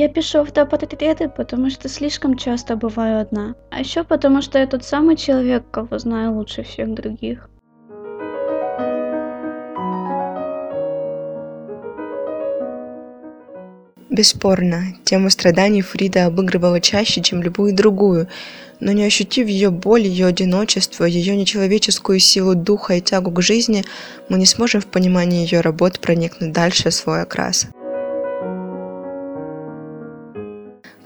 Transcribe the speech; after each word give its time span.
Я 0.00 0.08
пишу 0.08 0.38
автопортреты, 0.38 1.28
потому 1.28 1.68
что 1.68 1.86
слишком 1.90 2.38
часто 2.38 2.74
бываю 2.74 3.20
одна. 3.20 3.54
А 3.70 3.80
еще 3.80 4.02
потому 4.02 4.40
что 4.40 4.58
я 4.58 4.66
тот 4.66 4.82
самый 4.82 5.14
человек, 5.14 5.64
кого 5.70 5.98
знаю 5.98 6.36
лучше 6.36 6.62
всех 6.62 6.94
других. 6.94 7.50
Бесспорно, 14.08 14.84
тему 15.04 15.28
страданий 15.28 15.82
Фрида 15.82 16.24
обыгрывала 16.24 16.80
чаще, 16.80 17.20
чем 17.20 17.42
любую 17.42 17.74
другую, 17.74 18.26
но 18.80 18.92
не 18.92 19.04
ощутив 19.04 19.48
ее 19.48 19.68
боль, 19.68 20.06
ее 20.06 20.28
одиночество, 20.28 21.04
ее 21.04 21.36
нечеловеческую 21.36 22.20
силу 22.20 22.54
духа 22.54 22.94
и 22.94 23.02
тягу 23.02 23.32
к 23.32 23.42
жизни, 23.42 23.84
мы 24.30 24.38
не 24.38 24.46
сможем 24.46 24.80
в 24.80 24.86
понимании 24.86 25.42
ее 25.42 25.60
работ 25.60 26.00
проникнуть 26.00 26.52
дальше 26.52 26.90
свой 26.90 27.20
окрас. 27.20 27.68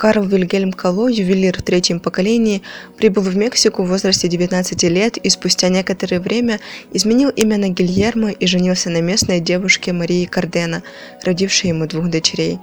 Карл 0.04 0.24
Вильгельм 0.24 0.70
Кало, 0.70 1.08
ювелир 1.08 1.56
в 1.56 1.62
третьем 1.62 1.98
поколении, 1.98 2.60
прибыл 2.98 3.22
в 3.22 3.38
Мексику 3.38 3.84
в 3.84 3.88
возрасте 3.88 4.28
19 4.28 4.82
лет 4.82 5.16
и 5.16 5.30
спустя 5.30 5.70
некоторое 5.70 6.20
время 6.20 6.60
изменил 6.92 7.30
имя 7.30 7.56
на 7.56 7.70
Гильермо 7.70 8.28
и 8.28 8.46
женился 8.46 8.90
на 8.90 9.00
местной 9.00 9.40
девушке 9.40 9.95
Марии 9.95 10.26
Кардена, 10.26 10.82
родившей 11.22 11.70
ему 11.70 11.86
двух 11.86 12.10
дочерей. 12.10 12.59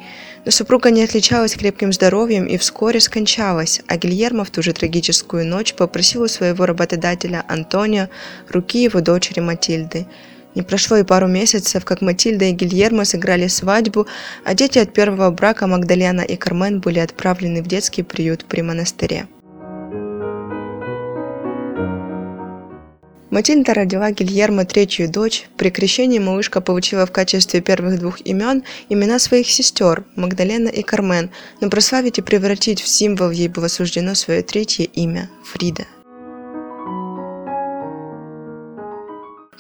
Но 0.46 0.52
супруга 0.52 0.92
не 0.92 1.02
отличалась 1.02 1.56
крепким 1.56 1.92
здоровьем 1.92 2.46
и 2.46 2.58
вскоре 2.58 3.00
скончалась, 3.00 3.82
а 3.88 3.98
Гильермо 3.98 4.44
в 4.44 4.52
ту 4.52 4.62
же 4.62 4.72
трагическую 4.72 5.44
ночь 5.44 5.74
попросил 5.74 6.22
у 6.22 6.28
своего 6.28 6.68
работодателя 6.68 7.44
Антонио 7.48 8.10
руки 8.50 8.84
его 8.84 9.02
дочери 9.02 9.40
Матильды– 9.40 10.06
не 10.56 10.62
прошло 10.62 10.98
и 10.98 11.04
пару 11.04 11.28
месяцев, 11.28 11.86
как 11.86 12.02
Матильда 12.02 12.46
и 12.46 12.52
Гильермо 12.52 13.06
сыграли 13.06 13.48
свадьбу, 13.48 14.08
а 14.44 14.54
дети 14.54 14.80
от 14.80 14.94
первого 14.94 15.32
брака 15.32 15.68
Магдалена 15.68 16.22
и 16.22 16.36
Кармен 16.36 16.80
были 16.80 17.00
отправлены 17.00 17.62
в 17.62 17.68
детский 17.68 18.04
приют 18.04 18.46
при 18.46 18.62
монастыре. 18.62 19.28
Матильда 23.32 23.74
родила 23.74 24.12
Гильермо 24.12 24.66
третью 24.66 25.10
дочь. 25.10 25.46
При 25.56 25.70
крещении 25.70 26.20
малышка 26.20 26.60
получила 26.60 27.06
в 27.06 27.14
качестве 27.14 27.62
первых 27.62 27.98
двух 27.98 28.20
имен 28.26 28.64
имена 28.90 29.20
своих 29.20 29.50
сестер 29.50 30.04
Магдалена 30.18 30.68
и 30.68 30.82
Кармен, 30.84 31.30
но 31.62 31.70
прославить 31.70 32.18
и 32.18 32.22
превратить 32.22 32.82
в 32.82 32.90
символ 32.90 33.32
ей 33.32 33.48
было 33.48 33.70
суждено 33.70 34.16
свое 34.16 34.42
третье 34.42 34.84
имя– 34.84 35.30
Фрида. 35.46 35.86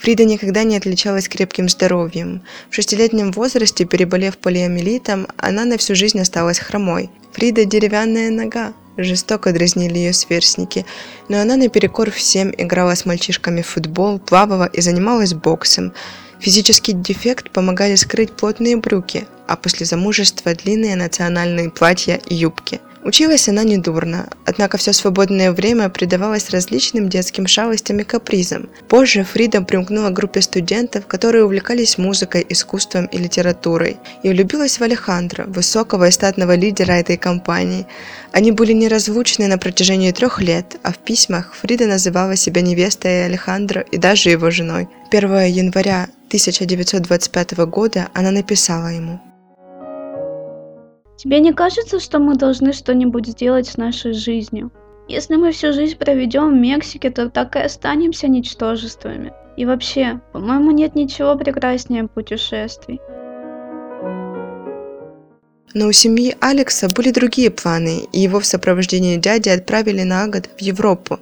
Фрида 0.01 0.25
никогда 0.25 0.63
не 0.63 0.77
отличалась 0.77 1.29
крепким 1.29 1.69
здоровьем. 1.69 2.41
В 2.71 2.75
шестилетнем 2.75 3.31
возрасте, 3.31 3.85
переболев 3.85 4.39
полиомиелитом, 4.39 5.27
она 5.37 5.63
на 5.63 5.77
всю 5.77 5.93
жизнь 5.93 6.19
осталась 6.19 6.57
хромой. 6.57 7.11
Фрида– 7.33 7.65
деревянная 7.65 8.31
нога. 8.31 8.73
Жестоко 8.97 9.53
дразнили 9.53 9.99
ее 9.99 10.13
сверстники, 10.13 10.87
но 11.29 11.39
она 11.39 11.55
наперекор 11.55 12.09
всем 12.09 12.51
играла 12.57 12.95
с 12.95 13.05
мальчишками 13.05 13.61
в 13.61 13.67
футбол, 13.67 14.17
плавала 14.17 14.65
и 14.65 14.81
занималась 14.81 15.35
боксом. 15.35 15.93
Физический 16.39 16.93
дефект 16.93 17.51
помогали 17.51 17.93
скрыть 17.93 18.31
плотные 18.31 18.77
брюки, 18.77 19.27
а 19.47 19.55
после 19.55 19.85
замужества 19.85 20.55
длинные 20.55 20.95
национальные 20.95 21.69
платья 21.69 22.19
и 22.25 22.33
юбки– 22.33 22.81
Училась 23.03 23.49
она 23.49 23.63
недурно, 23.63 24.29
однако 24.45 24.77
все 24.77 24.93
свободное 24.93 25.51
время 25.51 25.89
предавалась 25.89 26.51
различным 26.51 27.09
детским 27.09 27.47
шалостям 27.47 27.99
и 27.99 28.03
капризам. 28.03 28.69
Позже 28.87 29.23
Фрида 29.23 29.63
примкнула 29.63 30.09
к 30.09 30.13
группе 30.13 30.41
студентов, 30.41 31.07
которые 31.07 31.43
увлекались 31.43 31.97
музыкой, 31.97 32.45
искусством 32.47 33.07
и 33.07 33.17
литературой, 33.17 33.97
и 34.21 34.29
влюбилась 34.29 34.79
в 34.79 34.83
Алехандро, 34.83 35.45
высокого 35.47 36.07
и 36.07 36.11
статного 36.11 36.55
лидера 36.55 36.91
этой 36.91 37.17
компании. 37.17 37.87
Они 38.31 38.51
были 38.51 38.73
неразлучны 38.73 39.47
на 39.47 39.57
протяжении 39.57 40.11
трех 40.11 40.39
лет, 40.39 40.77
а 40.83 40.91
в 40.91 40.99
письмах 40.99 41.55
Фрида 41.55 41.87
называла 41.87 42.35
себя 42.35 42.61
невестой 42.61 43.25
Алехандро 43.25 43.81
и 43.81 43.97
даже 43.97 44.29
его 44.29 44.51
женой. 44.51 44.87
1 45.09 45.45
января 45.45 46.07
1925 46.27 47.53
года 47.65 48.09
она 48.13 48.29
написала 48.29 48.89
ему– 48.89 49.19
Тебе 51.21 51.39
не 51.39 51.53
кажется, 51.53 51.99
что 51.99 52.17
мы 52.17 52.35
должны 52.35 52.73
что-нибудь 52.73 53.27
сделать 53.27 53.67
с 53.67 53.77
нашей 53.77 54.13
жизнью? 54.13 54.71
Если 55.07 55.35
мы 55.35 55.51
всю 55.51 55.71
жизнь 55.71 55.95
проведем 55.95 56.49
в 56.49 56.59
Мексике, 56.59 57.11
то 57.11 57.29
так 57.29 57.55
и 57.55 57.59
останемся 57.59 58.27
ничтожествами. 58.27 59.31
И 59.55 59.65
вообще, 59.65 60.19
по-моему, 60.33 60.71
нет 60.71 60.95
ничего 60.95 61.35
прекраснее 61.35 62.07
путешествий. 62.07 62.99
Но 65.75 65.89
у 65.89 65.91
семьи 65.91 66.35
Алекса 66.41 66.89
были 66.89 67.11
другие 67.11 67.51
планы, 67.51 68.07
и 68.11 68.19
его 68.19 68.39
в 68.39 68.45
сопровождении 68.47 69.17
дяди 69.17 69.49
отправили 69.49 70.01
на 70.01 70.27
год 70.27 70.49
в 70.57 70.59
Европу. 70.59 71.19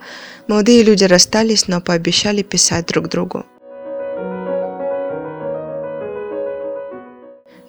Молодые 0.48 0.84
люди 0.84 1.04
расстались, 1.04 1.68
но 1.68 1.82
пообещали 1.82 2.42
писать 2.42 2.86
друг 2.86 3.10
другу. 3.10 3.46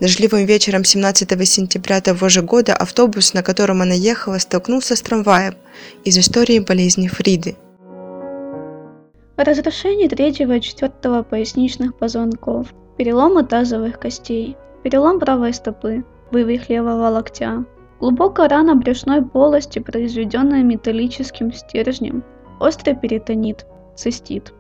Дождливым 0.01 0.47
вечером 0.47 0.83
17 0.83 1.47
сентября 1.47 2.01
того 2.01 2.31
же 2.31 2.41
года 2.41 2.75
автобус, 2.75 3.35
на 3.35 3.43
котором 3.43 3.83
она 3.83 3.93
ехала, 3.93 4.39
столкнулся 4.39 4.97
с 4.97 5.03
трамваем 5.03 5.57
из 6.05 6.17
истории 6.17 6.59
болезни 6.59 7.07
Фриды. 7.07 7.57
Разрушение 9.37 10.09
третьего 10.09 10.57
и 10.57 10.61
четвертого 10.63 11.23
поясничных 11.23 11.95
позвонков, 11.99 12.69
переломы 12.97 13.45
тазовых 13.45 13.99
костей, 13.99 14.57
перелом 14.83 15.21
правой 15.21 15.53
стопы, 15.53 16.03
вывих 16.31 16.71
левого 16.71 17.09
локтя, 17.11 17.67
глубокая 18.01 18.49
рана 18.49 18.77
брюшной 18.77 19.23
полости, 19.23 19.81
произведенная 19.81 20.63
металлическим 20.63 21.53
стержнем, 21.53 22.25
острый 22.59 22.97
перитонит, 22.97 23.67
цистит– 23.97 24.55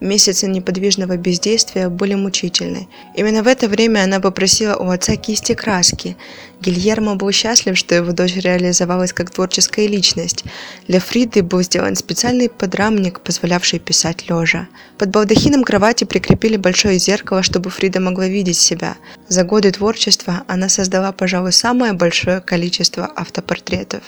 Месяцы 0.00 0.46
неподвижного 0.46 1.16
бездействия 1.16 1.88
были 1.88 2.14
мучительны. 2.14 2.86
Именно 3.14 3.42
в 3.42 3.46
это 3.46 3.66
время 3.66 4.04
она 4.04 4.20
попросила 4.20 4.76
у 4.76 4.90
отца 4.90 5.16
кисти 5.16 5.54
краски. 5.54 6.16
Гильермо 6.60 7.16
был 7.16 7.32
счастлив, 7.32 7.78
что 7.78 7.94
его 7.94 8.12
дочь 8.12 8.36
реализовалась 8.36 9.14
как 9.14 9.30
творческая 9.30 9.86
личность. 9.86 10.44
Для 10.86 11.00
Фриды 11.00 11.42
был 11.42 11.62
сделан 11.62 11.96
специальный 11.96 12.50
подрамник, 12.50 13.20
позволявший 13.20 13.78
писать 13.78 14.28
лежа. 14.28 14.68
Под 14.98 15.10
балдахином 15.10 15.64
кровати 15.64 16.04
прикрепили 16.04 16.56
большое 16.56 16.98
зеркало, 16.98 17.42
чтобы 17.42 17.70
Фрида 17.70 18.00
могла 18.00 18.26
видеть 18.26 18.58
себя. 18.58 18.96
За 19.28 19.44
годы 19.44 19.72
творчества 19.72 20.44
она 20.46 20.68
создала, 20.68 21.12
пожалуй, 21.12 21.52
самое 21.52 21.94
большое 21.94 22.40
количество 22.40 23.10
автопортретов. 23.16 24.02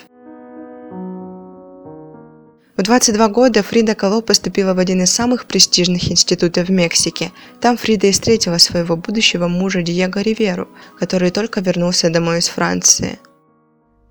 В 2.78 2.82
22 2.82 3.28
года 3.30 3.64
Фрида 3.64 3.96
Кало 3.96 4.20
поступила 4.20 4.72
в 4.72 4.78
один 4.78 5.02
из 5.02 5.10
самых 5.10 5.46
престижных 5.46 6.12
институтов 6.12 6.68
в 6.68 6.70
Мексике. 6.70 7.32
Там 7.60 7.76
Фрида 7.76 8.06
и 8.06 8.12
встретила 8.12 8.58
своего 8.58 8.96
будущего 8.96 9.48
мужа 9.48 9.82
Диего 9.82 10.20
Риверу, 10.20 10.68
который 10.96 11.32
только 11.32 11.60
вернулся 11.60 12.08
домой 12.08 12.38
из 12.38 12.46
Франции. 12.46 13.18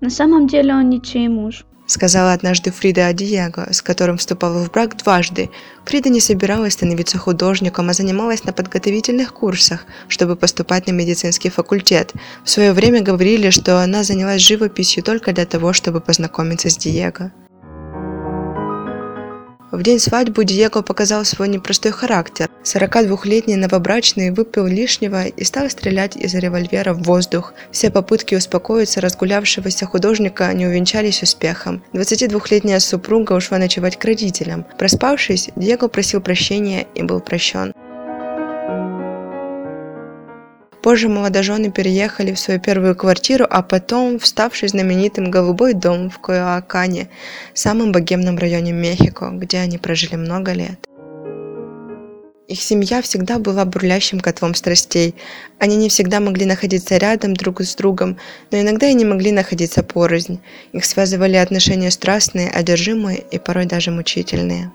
На 0.02 0.10
самом 0.10 0.46
деле 0.46 0.74
он 0.74 0.90
ничей 0.90 1.28
муж, 1.28 1.64
сказала 1.86 2.34
однажды 2.34 2.70
Фрида 2.70 3.06
о 3.06 3.14
Диего, 3.14 3.68
с 3.72 3.80
которым 3.80 4.18
вступала 4.18 4.62
в 4.62 4.70
брак 4.70 4.98
дважды. 4.98 5.48
Фрида 5.86 6.10
не 6.10 6.20
собиралась 6.20 6.74
становиться 6.74 7.16
художником, 7.16 7.88
а 7.88 7.94
занималась 7.94 8.44
на 8.44 8.52
подготовительных 8.52 9.32
курсах, 9.32 9.86
чтобы 10.08 10.36
поступать 10.36 10.86
на 10.86 10.92
медицинский 10.92 11.48
факультет. 11.48 12.12
В 12.44 12.50
свое 12.50 12.74
время 12.74 13.00
говорили, 13.00 13.48
что 13.48 13.82
она 13.82 14.04
занялась 14.04 14.42
живописью 14.42 15.02
только 15.02 15.32
для 15.32 15.46
того, 15.46 15.72
чтобы 15.72 16.02
познакомиться 16.02 16.68
с 16.68 16.76
Диего. 16.76 17.32
В 19.70 19.82
день 19.82 19.98
свадьбы 19.98 20.46
Диего 20.46 20.80
показал 20.80 21.26
свой 21.26 21.48
непростой 21.48 21.92
характер. 21.92 22.48
42-летний 22.64 23.56
новобрачный 23.56 24.30
выпил 24.30 24.66
лишнего 24.66 25.26
и 25.26 25.44
стал 25.44 25.68
стрелять 25.68 26.16
из 26.16 26.34
револьвера 26.34 26.94
в 26.94 27.02
воздух. 27.02 27.52
Все 27.70 27.90
попытки 27.90 28.34
успокоиться 28.34 29.02
разгулявшегося 29.02 29.84
художника 29.84 30.50
не 30.54 30.66
увенчались 30.66 31.22
успехом. 31.22 31.82
22-летняя 31.92 32.80
супруга 32.80 33.34
ушла 33.34 33.58
ночевать 33.58 33.98
к 33.98 34.04
родителям. 34.06 34.64
Проспавшись, 34.78 35.50
Диего 35.54 35.88
просил 35.88 36.22
прощения 36.22 36.86
и 36.94 37.02
был 37.02 37.20
прощен. 37.20 37.74
Позже 40.82 41.08
молодожены 41.08 41.70
переехали 41.70 42.32
в 42.32 42.38
свою 42.38 42.60
первую 42.60 42.94
квартиру, 42.94 43.46
а 43.48 43.62
потом 43.62 44.18
вставший 44.18 44.68
знаменитым 44.68 45.30
«Голубой 45.30 45.74
дом» 45.74 46.08
в 46.08 46.18
Коyoакане, 46.20 47.08
самом 47.52 47.92
богемном 47.92 48.38
районе 48.38 48.72
Мехико, 48.72 49.30
где 49.30 49.58
они 49.58 49.78
прожили 49.78 50.14
много 50.14 50.52
лет. 50.52 50.88
Их 52.48 52.62
семья 52.62 53.02
всегда 53.02 53.38
была 53.38 53.66
бурлящим 53.66 54.20
котлом 54.20 54.54
страстей. 54.54 55.14
Они 55.58 55.76
не 55.76 55.90
всегда 55.90 56.18
могли 56.18 56.46
находиться 56.46 56.96
рядом 56.96 57.34
друг 57.34 57.60
с 57.60 57.74
другом, 57.74 58.16
но 58.50 58.58
иногда 58.58 58.86
и 58.86 58.94
не 58.94 59.04
могли 59.04 59.32
находиться 59.32 59.82
порознь. 59.82 60.40
Их 60.72 60.86
связывали 60.86 61.36
отношения 61.36 61.90
страстные, 61.90 62.50
одержимые 62.50 63.22
и 63.30 63.38
порой 63.38 63.66
даже 63.66 63.90
мучительные. 63.90 64.72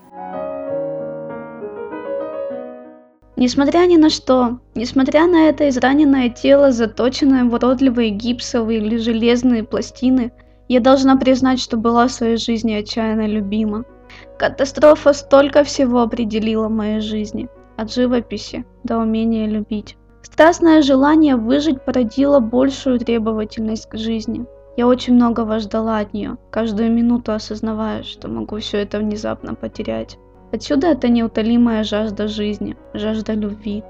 Несмотря 3.35 3.87
ни 3.87 3.97
на 3.97 4.09
что, 4.09 4.59
несмотря 4.75 5.25
на 5.25 5.49
это 5.49 5.67
израненное 5.69 6.29
тело, 6.29 6.71
заточенное 6.71 7.45
в 7.45 7.53
уродливые 7.53 8.11
гипсовые 8.11 8.79
или 8.79 8.97
железные 8.97 9.63
пластины, 9.63 10.31
я 10.67 10.79
должна 10.79 11.17
признать, 11.17 11.59
что 11.59 11.77
была 11.77 12.07
в 12.07 12.11
своей 12.11 12.37
жизни 12.37 12.73
отчаянно 12.73 13.27
любима. 13.27 13.85
Катастрофа 14.37 15.13
столько 15.13 15.63
всего 15.63 16.01
определила 16.01 16.67
в 16.67 16.71
моей 16.71 16.99
жизни, 16.99 17.49
от 17.75 17.91
живописи 17.91 18.65
до 18.83 18.99
умения 18.99 19.47
любить. 19.47 19.97
Страстное 20.21 20.81
желание 20.81 21.35
выжить 21.35 21.83
породило 21.83 22.39
большую 22.39 22.99
требовательность 22.99 23.89
к 23.89 23.97
жизни. 23.97 24.45
Я 24.77 24.87
очень 24.87 25.15
многого 25.15 25.59
ждала 25.59 25.99
от 25.99 26.13
нее, 26.13 26.37
каждую 26.51 26.91
минуту 26.91 27.33
осознавая, 27.33 28.03
что 28.03 28.27
могу 28.27 28.57
все 28.59 28.77
это 28.77 28.99
внезапно 28.99 29.53
потерять. 29.53 30.17
Отсюда 30.53 30.89
эта 30.89 31.09
неутолимая 31.09 31.83
жажда 31.83 32.27
жизни, 32.27 32.77
жажда 32.93 33.33
любви. 33.33 33.83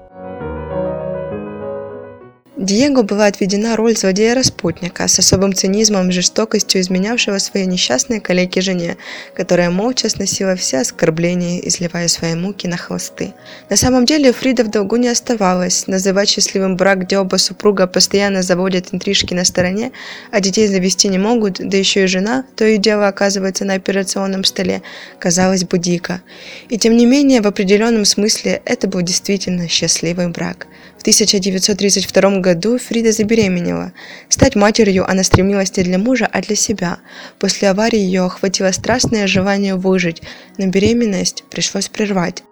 Диего 2.64 3.02
была 3.02 3.26
отведена 3.26 3.76
роль 3.76 3.94
злодея-распутника 3.94 5.06
с 5.06 5.18
особым 5.18 5.52
цинизмом 5.52 6.08
и 6.08 6.12
жестокостью 6.12 6.80
изменявшего 6.80 7.36
своей 7.36 7.66
несчастной 7.66 8.20
коллеге 8.20 8.62
жене, 8.62 8.96
которая 9.34 9.68
молча 9.68 10.08
сносила 10.08 10.56
все 10.56 10.78
оскорбления, 10.78 11.60
изливая 11.60 12.08
свои 12.08 12.34
муки 12.34 12.66
на 12.66 12.78
хвосты. 12.78 13.34
На 13.68 13.76
самом 13.76 14.06
деле 14.06 14.32
Фрида 14.32 14.64
в 14.64 14.70
долгу 14.70 14.96
не 14.96 15.08
оставалась. 15.08 15.86
Называть 15.88 16.30
счастливым 16.30 16.76
брак, 16.76 17.00
где 17.00 17.18
оба 17.18 17.36
супруга 17.36 17.86
постоянно 17.86 18.40
заводят 18.42 18.94
интрижки 18.94 19.34
на 19.34 19.44
стороне, 19.44 19.92
а 20.30 20.40
детей 20.40 20.66
завести 20.66 21.08
не 21.08 21.18
могут, 21.18 21.58
да 21.58 21.76
еще 21.76 22.04
и 22.04 22.06
жена, 22.06 22.46
то 22.56 22.64
и 22.64 22.78
дело 22.78 23.08
оказывается 23.08 23.66
на 23.66 23.74
операционном 23.74 24.42
столе, 24.42 24.80
казалось 25.18 25.64
бы 25.64 25.78
дико. 25.78 26.22
И 26.70 26.78
тем 26.78 26.96
не 26.96 27.04
менее, 27.04 27.42
в 27.42 27.46
определенном 27.46 28.06
смысле 28.06 28.62
это 28.64 28.88
был 28.88 29.02
действительно 29.02 29.68
счастливый 29.68 30.28
брак. 30.28 30.66
В 31.04 31.06
1932 31.06 32.38
году 32.38 32.78
Фрида 32.78 33.12
забеременела. 33.12 33.92
Стать 34.30 34.56
матерью 34.56 35.06
она 35.06 35.22
стремилась 35.22 35.76
не 35.76 35.82
для 35.82 35.98
мужа, 35.98 36.26
а 36.32 36.40
для 36.40 36.56
себя. 36.56 36.96
После 37.38 37.68
аварии 37.68 37.98
ее 37.98 38.24
охватило 38.24 38.72
страстное 38.72 39.26
желание 39.26 39.74
выжить, 39.74 40.22
но 40.56 40.66
беременность 40.68 41.44
пришлось 41.50 41.88
прервать. 41.88 42.42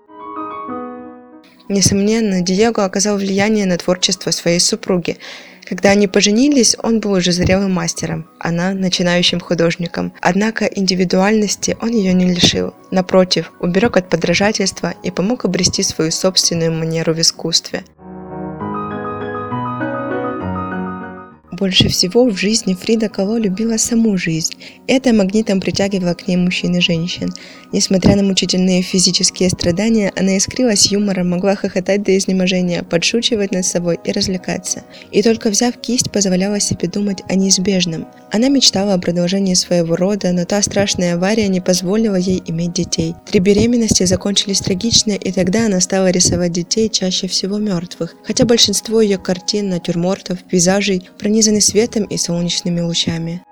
Несомненно, 1.71 2.43
Диего 2.43 2.85
оказал 2.85 3.17
влияние 3.17 3.65
на 3.65 3.79
творчество 3.79 4.31
своей 4.33 4.61
супруги. 4.61 5.17
Когда 5.67 5.89
они 5.89 6.07
поженились, 6.07 6.77
он 6.83 7.01
был 7.01 7.13
уже 7.13 7.33
зрелым 7.33 7.73
мастером, 7.73 8.29
она– 8.39 8.73
начинающим 8.75 9.41
художником. 9.41 10.13
Однако 10.21 10.67
индивидуальности 10.67 11.75
он 11.81 11.89
ее 11.89 12.13
не 12.13 12.27
лишил. 12.27 12.75
Напротив, 12.91 13.51
уберег 13.61 13.97
от 13.97 14.11
подражательства 14.11 14.93
и 15.03 15.11
помог 15.11 15.47
обрести 15.47 15.83
свою 15.83 16.11
собственную 16.11 16.71
манеру 16.71 17.15
в 17.15 17.21
искусстве– 17.23 17.83
Больше 21.63 21.89
всего 21.89 22.25
в 22.25 22.37
жизни 22.37 22.75
Фрида 22.75 23.09
Кало 23.09 23.37
любила 23.37 23.77
саму 23.77 24.17
жизнь. 24.17 24.55
Это 24.89 25.13
магнитом 25.13 25.61
притягивало 25.61 26.15
к 26.15 26.27
ней 26.27 26.37
мужчин 26.37 26.75
и 26.75 26.81
женщин. 26.81 27.33
Несмотря 27.71 28.17
на 28.17 28.25
мучительные 28.25 28.83
физические 28.83 29.49
страдания, 29.49 30.13
она 30.17 30.37
искрилась 30.37 30.91
юмором, 30.91 31.31
могла 31.31 31.55
хохотать 31.55 32.03
до 32.03 32.19
изнеможения, 32.19 32.83
подшучивать 32.83 33.53
над 33.53 33.65
собой 33.65 34.01
и 34.05 34.11
развлекаться. 34.11 34.83
И 35.13 35.23
только 35.23 35.51
взяв 35.51 35.77
кисть, 35.77 36.11
позволяла 36.11 36.59
себе 36.59 36.89
думать 36.89 37.23
о 37.29 37.37
неизбежном. 37.37 38.09
Она 38.33 38.49
мечтала 38.49 38.95
о 38.95 38.99
продолжении 38.99 39.55
своего 39.55 39.95
рода, 39.95 40.33
но 40.33 40.45
та 40.45 40.63
страшная 40.63 41.15
авария 41.15 41.47
не 41.47 41.61
позволила 41.61 42.17
ей 42.17 42.43
иметь 42.45 42.73
детей. 42.73 43.15
Три 43.31 43.39
беременности 43.39 44.05
закончились 44.05 44.61
трагично, 44.61 45.13
и 45.13 45.31
тогда 45.31 45.67
она 45.67 45.81
стала 45.81 46.11
рисовать 46.11 46.53
детей 46.53 46.89
чаще 46.89 47.29
всего 47.29 47.59
мертвых. 47.59 48.17
Хотя 48.25 48.47
большинство 48.47 49.01
ее 49.01 49.17
картин, 49.17 49.69
натюрмортов, 49.69 50.43
пейзажей 50.43 51.09
пронизаны 51.19 51.52
пронизаны 51.53 51.61
светом 51.61 52.05
и 52.05 52.17
солнечными 52.17 52.81
лучами. 52.81 53.43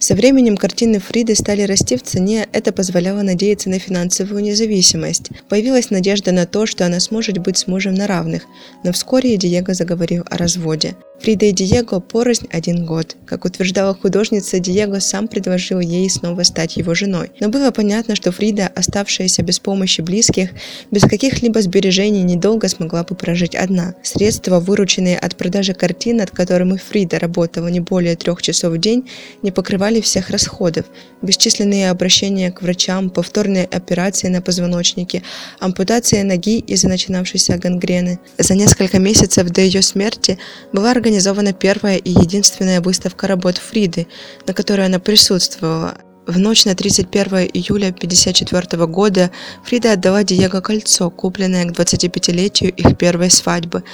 Со 0.00 0.14
временем 0.14 0.56
картины 0.56 1.00
Фриды 1.00 1.34
стали 1.34 1.62
расти 1.62 1.96
в 1.96 2.02
цене, 2.02 2.46
это 2.52 2.72
позволяло 2.72 3.22
надеяться 3.22 3.68
на 3.68 3.78
финансовую 3.78 4.42
независимость. 4.42 5.30
Появилась 5.48 5.90
надежда 5.90 6.32
на 6.32 6.46
то, 6.46 6.66
что 6.66 6.86
она 6.86 7.00
сможет 7.00 7.38
быть 7.38 7.58
с 7.58 7.66
мужем 7.66 7.94
на 7.94 8.06
равных, 8.06 8.44
но 8.84 8.92
вскоре 8.92 9.36
Диего 9.36 9.74
заговорил 9.74 10.24
о 10.30 10.36
разводе. 10.36 10.94
Фрида 11.20 11.46
и 11.46 11.52
Диего 11.52 11.98
порознь 11.98 12.46
один 12.50 12.86
год. 12.86 13.16
Как 13.26 13.44
утверждала 13.44 13.94
художница, 13.94 14.60
Диего 14.60 15.00
сам 15.00 15.26
предложил 15.26 15.80
ей 15.80 16.08
снова 16.08 16.44
стать 16.44 16.76
его 16.76 16.94
женой. 16.94 17.32
Но 17.40 17.48
было 17.48 17.72
понятно, 17.72 18.14
что 18.14 18.30
Фрида, 18.30 18.70
оставшаяся 18.74 19.42
без 19.42 19.58
помощи 19.58 20.00
близких, 20.00 20.50
без 20.92 21.02
каких-либо 21.02 21.60
сбережений, 21.60 22.22
недолго 22.22 22.68
смогла 22.68 23.02
бы 23.02 23.16
прожить 23.16 23.56
одна. 23.56 23.94
Средства, 24.02 24.60
вырученные 24.60 25.18
от 25.18 25.36
продажи 25.36 25.74
картин, 25.74 26.18
над 26.18 26.30
которыми 26.30 26.76
Фрида 26.76 27.18
работала 27.18 27.66
не 27.66 27.80
более 27.80 28.14
трех 28.14 28.40
часов 28.40 28.74
в 28.74 28.78
день, 28.78 29.08
не 29.42 29.50
покрывали 29.50 30.00
всех 30.00 30.30
расходов. 30.30 30.86
Бесчисленные 31.20 31.90
обращения 31.90 32.52
к 32.52 32.62
врачам, 32.62 33.10
повторные 33.10 33.64
операции 33.64 34.28
на 34.28 34.40
позвоночнике, 34.40 35.24
ампутация 35.58 36.22
ноги 36.22 36.60
из-за 36.60 36.88
начинавшейся 36.88 37.58
гангрены. 37.58 38.20
За 38.38 38.54
несколько 38.54 39.00
месяцев 39.00 39.50
до 39.50 39.60
ее 39.60 39.82
смерти 39.82 40.38
была 40.72 40.92
организована 40.92 41.07
организована 41.08 41.54
первая 41.54 41.96
и 41.96 42.10
единственная 42.10 42.82
выставка 42.82 43.26
работ 43.26 43.56
Фриды, 43.56 44.06
на 44.46 44.52
которой 44.52 44.84
она 44.84 44.98
присутствовала. 44.98 45.94
В 46.26 46.38
ночь 46.38 46.66
на 46.66 46.74
31 46.74 47.48
июля 47.54 47.88
1954 47.88 48.86
года 48.86 49.30
Фрида 49.64 49.92
отдала 49.92 50.22
Диего 50.22 50.60
кольцо, 50.60 51.08
купленное 51.08 51.64
к 51.64 51.70
25-летию 51.72 52.70
их 52.74 52.98
первой 52.98 53.30
свадьбы. 53.30 53.84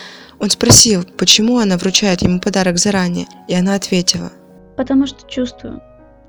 Он 0.41 0.51
спросил, 0.51 1.05
почему 1.17 1.59
она 1.59 1.77
вручает 1.77 2.23
ему 2.23 2.41
подарок 2.41 2.79
заранее, 2.79 3.27
и 3.47 3.55
она 3.55 3.77
ответила. 3.77 4.33
«Потому 4.77 5.07
что 5.07 5.25
чувствую, 5.29 5.81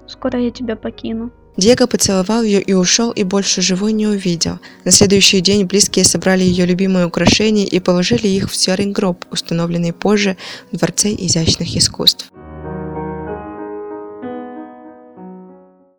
скоро 0.06 0.40
я 0.40 0.52
тебя 0.52 0.76
покину». 0.76 1.32
Диего 1.58 1.88
поцеловал 1.88 2.44
ее 2.44 2.62
и 2.62 2.74
ушел, 2.74 3.12
и 3.12 3.24
больше 3.24 3.62
живой 3.62 3.94
не 3.94 4.08
увидел. 4.08 4.60
На 4.84 4.92
следующий 4.92 5.40
день 5.40 5.66
близкие 5.66 6.04
собрали 6.04 6.44
ее 6.44 6.66
любимые 6.66 7.06
украшения 7.06 7.66
и 7.66 7.80
положили 7.80 8.28
их 8.28 8.52
в 8.52 8.56
серый 8.56 8.88
гроб, 8.88 9.26
установленный 9.32 9.94
позже 9.94 10.36
в 10.72 10.78
Дворце 10.78 11.14
изящных 11.14 11.76
искусств. 11.76 12.30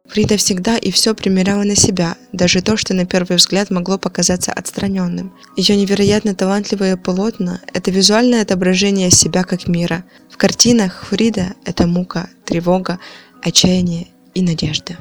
Фрида 0.08 0.36
всегда 0.36 0.78
и 0.78 0.90
все 0.90 1.14
примеряла 1.14 1.62
на 1.64 1.74
себя, 1.74 2.16
даже 2.32 2.62
то, 2.62 2.76
что 2.76 2.94
на 2.94 3.04
первый 3.04 3.36
взгляд 3.36 3.70
могло 3.70 3.98
показаться 3.98 4.52
отстраненным. 4.52 5.34
Ее 5.56 5.76
невероятно 5.76 6.34
талантливые 6.34 6.96
полотна– 6.96 7.60
это 7.74 7.90
визуальное 7.90 8.42
отображение 8.42 9.10
себя 9.10 9.42
как 9.42 9.68
мира. 9.68 10.04
В 10.30 10.36
картинах 10.36 11.04
Фрида– 11.08 11.54
это 11.64 11.86
мука, 11.86 12.30
тревога, 12.44 12.98
отчаяние 13.42 14.06
и 14.34 14.42
надежда. 14.42 14.96